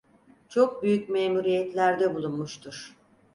[0.49, 2.95] Çok büyük memuriyetlerde bulunmuştur.